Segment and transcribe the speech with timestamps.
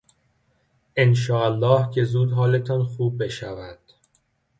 [0.95, 3.79] انشاالله که زود حالتان خوب بشود.